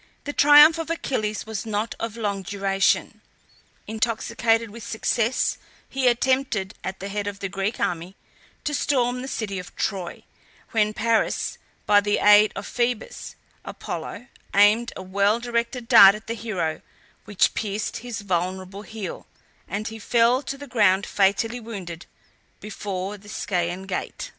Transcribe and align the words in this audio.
The 0.23 0.33
triumph 0.33 0.79
of 0.79 0.89
Achilles 0.89 1.45
was 1.45 1.63
not 1.63 1.93
of 1.99 2.17
long 2.17 2.41
duration. 2.41 3.21
Intoxicated 3.85 4.71
with 4.71 4.81
success 4.81 5.59
he 5.87 6.07
attempted, 6.07 6.73
at 6.83 6.99
the 6.99 7.07
head 7.07 7.27
of 7.27 7.37
the 7.37 7.47
Greek 7.47 7.79
army, 7.79 8.15
to 8.63 8.73
storm 8.73 9.21
the 9.21 9.27
city 9.27 9.59
of 9.59 9.75
Troy, 9.75 10.23
when 10.71 10.95
Paris, 10.95 11.59
by 11.85 12.01
the 12.01 12.17
aid 12.17 12.51
of 12.55 12.65
Phoebus 12.65 13.35
Apollo, 13.63 14.25
aimed 14.55 14.91
a 14.95 15.03
well 15.03 15.39
directed 15.39 15.87
dart 15.87 16.15
at 16.15 16.25
the 16.25 16.33
hero, 16.33 16.81
which 17.25 17.53
pierced 17.53 17.97
his 17.97 18.21
vulnerable 18.21 18.81
heel, 18.81 19.27
and 19.67 19.89
he 19.89 19.99
fell 19.99 20.41
to 20.41 20.57
the 20.57 20.65
ground 20.65 21.05
fatally 21.05 21.59
wounded 21.59 22.07
before 22.59 23.19
the 23.19 23.29
Scaean 23.29 23.85
gate. 23.85 24.29